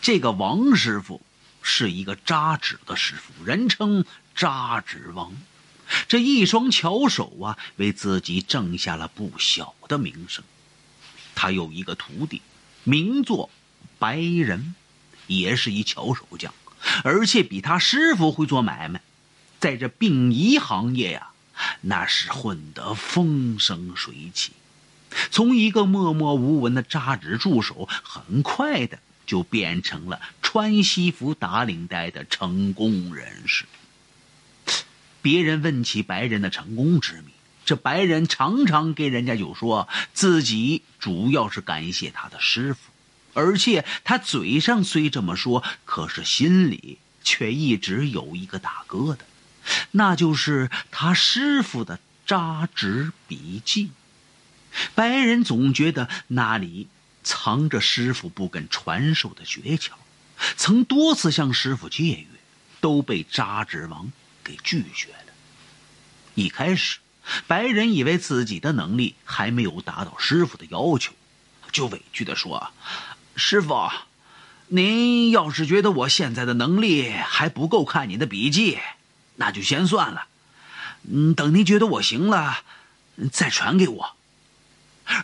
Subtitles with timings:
[0.00, 1.20] 这个王师傅
[1.62, 5.32] 是一个扎纸的师傅，人称扎纸王。
[6.06, 10.44] 这一双巧手啊，为自己挣下了不小的名声。
[11.34, 12.42] 他有一个徒弟，
[12.84, 13.50] 名作
[13.98, 14.74] 白人，
[15.26, 16.54] 也是一巧手匠，
[17.02, 19.00] 而且比他师傅会做买卖，
[19.58, 21.30] 在这殡仪行业呀，
[21.80, 24.52] 那是混得风生水起。
[25.32, 29.00] 从一个默默无闻的扎纸助手，很快的
[29.30, 33.64] 就变成了穿西服打领带的成功人士。
[35.22, 37.30] 别人问起白人的成功之谜，
[37.64, 42.80] 这白人常常给人家就说自己主要是感谢他的师傅，
[43.32, 49.18] 而且他嘴上虽这么说，可是心里却一直有一个大疙瘩，
[49.92, 53.92] 那就是他师傅的扎纸笔记。
[54.96, 56.88] 白人总觉得那里
[57.30, 59.90] 藏着师傅不肯传授的诀窍，
[60.56, 62.26] 曾多次向师傅借阅，
[62.80, 64.10] 都被扎纸王
[64.42, 65.32] 给拒绝了。
[66.34, 66.98] 一开始，
[67.46, 71.12] 白人以为自己的能力还没有达到师傅的要求，
[71.70, 72.72] 就委屈地说
[73.36, 73.88] ：“师傅，
[74.66, 78.80] 您要是觉得我现在的能力还不够看你的笔记，
[79.36, 80.26] 那就先算了。
[81.08, 82.64] 嗯，等您觉得我行了，
[83.30, 84.16] 再传给我。”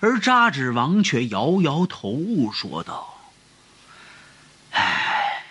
[0.00, 3.20] 而扎纸王却摇摇头说道
[4.72, 5.44] ：“哎，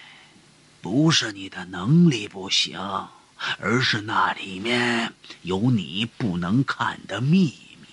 [0.82, 2.80] 不是你的能力不行，
[3.60, 7.88] 而是那里面有你不能看的秘密。”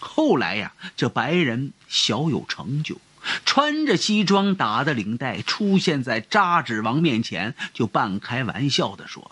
[0.00, 3.00] 后来呀，这白人小有成就，
[3.44, 9.30] 穿着西装打的领带出现在扎纸王面前，就半开玩笑的说：“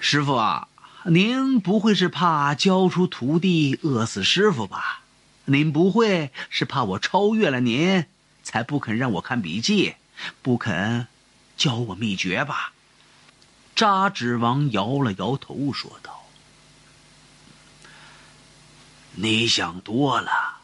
[0.00, 0.68] 师傅啊。”
[1.06, 5.02] 您不会是怕教出徒弟饿死师傅吧？
[5.44, 8.06] 您不会是怕我超越了您，
[8.42, 9.96] 才不肯让我看笔记，
[10.40, 11.06] 不肯
[11.58, 12.72] 教我秘诀吧？
[13.76, 16.24] 扎纸王摇了摇头，说道
[19.12, 20.60] ：“你想多了，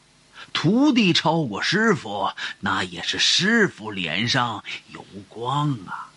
[0.55, 6.09] 徒弟超过师傅，那也是师傅脸上有光啊。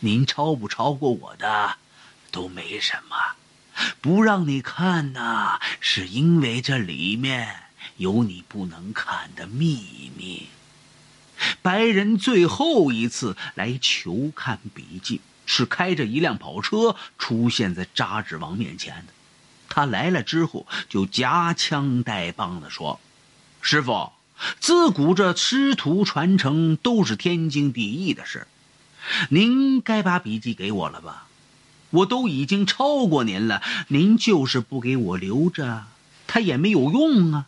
[0.00, 1.76] 您超不超过我的，
[2.32, 3.16] 都没什么。”
[4.02, 7.54] 不让你看呐，是因为这里面
[7.98, 10.48] 有你不能看的秘密。
[11.62, 19.12] 白人最后一次来求看笔记，是开着一辆跑车出现在扎纸王面前的。
[19.68, 22.98] 他来了之后，就夹枪带棒的说
[23.62, 24.10] ：“师傅，
[24.58, 28.48] 自古这师徒传承都是天经地义的事，
[29.30, 31.28] 您该把笔记给我了吧？”
[31.92, 35.84] 我都已经超过您了，您就是不给我留着，
[36.26, 37.46] 他也没有用啊。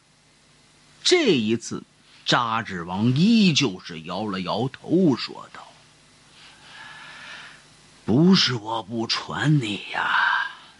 [1.02, 1.82] 这一次，
[2.24, 5.68] 扎纸王依旧是摇了摇头，说道
[8.06, 10.14] ：“不是我不传你呀，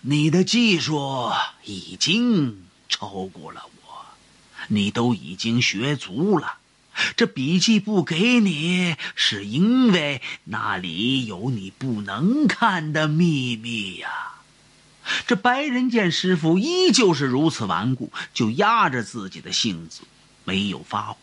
[0.02, 1.30] 你的技术
[1.64, 4.04] 已经超过了我，
[4.68, 6.58] 你都已经学足了。”
[7.16, 14.32] 这笔记不给你，是因为那里有你不能看的秘密呀。
[15.26, 20.00] 这白人见师傅依旧是如此顽固，就压着自己的性子，
[20.44, 21.16] 没有发火，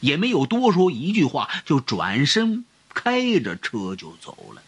[0.00, 4.62] 也没有多说一句话，就转身开着车就走了。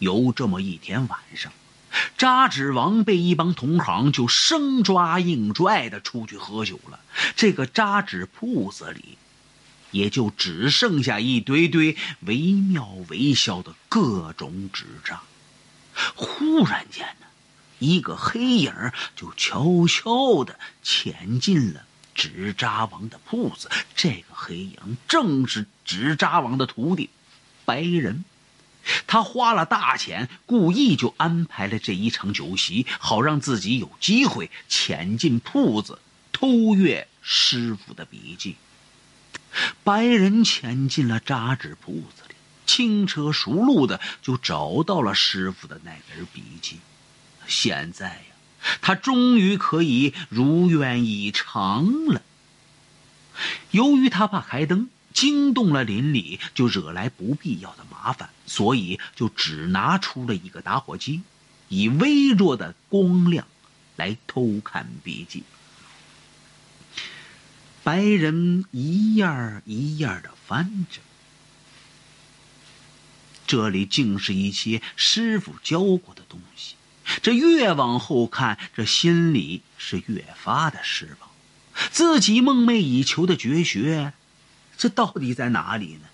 [0.00, 1.52] 有这么一天晚上，
[2.18, 6.98] 扎纸王被一帮同行就生抓硬拽的出去喝酒了。
[7.36, 9.16] 这个扎纸铺子里。
[9.94, 11.96] 也就只剩下一堆堆
[12.26, 15.22] 惟妙惟肖的各种纸扎。
[16.16, 17.26] 忽然间呢，
[17.78, 18.74] 一个黑影
[19.14, 23.70] 就悄悄地潜进了纸扎王的铺子。
[23.94, 27.08] 这个黑影正是纸扎王的徒弟
[27.64, 28.24] 白人。
[29.06, 36.00] 他花了大钱，故意就安排了这一场酒席，好让自己有机会潜进铺子
[36.32, 38.56] 偷阅师傅的笔记。
[39.82, 42.34] 白人潜进了扎纸铺子里，
[42.66, 46.78] 轻车熟路的就找到了师傅的那本笔记。
[47.46, 52.22] 现在呀，他终于可以如愿以偿了。
[53.70, 61.22] 由于他怕开灯惊动了邻里，就惹来不必要的麻烦，所以就只拿出了一个打火机，
[61.68, 63.46] 以微弱的光亮
[63.96, 65.44] 来偷看笔记。
[67.84, 69.26] 白人一页
[69.66, 71.00] 一页的翻着，
[73.46, 76.76] 这里竟是一些师傅教过的东西。
[77.22, 81.28] 这越往后看，这心里是越发的失望。
[81.90, 84.14] 自己梦寐以求的绝学，
[84.78, 86.08] 这到底在哪里呢？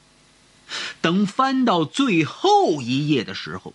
[1.01, 3.73] 等翻到最后一页的时候，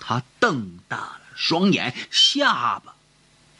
[0.00, 2.96] 他瞪大了双眼，下巴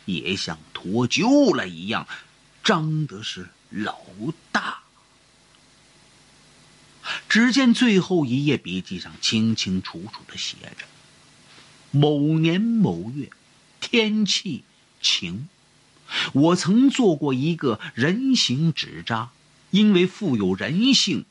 [0.04, 2.08] 也像脱臼了一样，
[2.64, 3.96] 张的是老
[4.52, 4.80] 大。
[7.28, 10.86] 只见最后一页笔记上清清楚楚的写着
[11.90, 13.30] ：“某年某月，
[13.80, 14.64] 天气
[15.00, 15.48] 晴，
[16.32, 19.30] 我曾做过一个人形纸扎，
[19.70, 21.24] 因为富有人性。”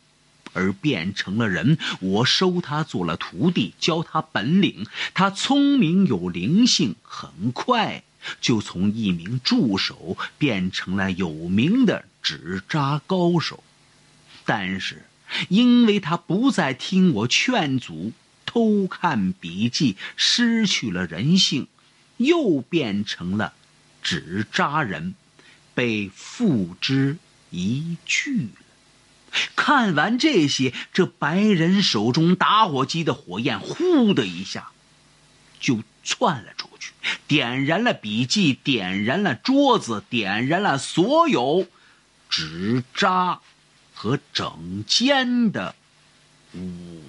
[0.53, 4.87] 而变成了人，我收他做了徒弟，教他本领。
[5.13, 8.03] 他聪明有灵性，很快
[8.41, 13.63] 就从一名助手变成了有名的纸扎高手。
[14.45, 15.05] 但是，
[15.49, 18.13] 因为他不再听我劝阻，
[18.45, 21.67] 偷看笔记，失去了人性，
[22.17, 23.53] 又变成了
[24.01, 25.15] 纸扎人，
[25.73, 27.17] 被付之
[27.49, 28.49] 一炬了。
[29.55, 34.69] 看完这些，这白人手中打火机的火焰“呼”的一下，
[35.59, 36.93] 就窜了出去，
[37.27, 41.67] 点燃了笔记，点燃了桌子，点燃了所有
[42.29, 43.41] 纸扎
[43.93, 45.75] 和整间的
[46.55, 47.01] 屋。